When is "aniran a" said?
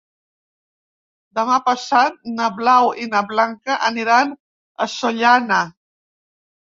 3.91-4.89